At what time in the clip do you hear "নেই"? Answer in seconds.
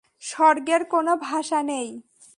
1.63-1.89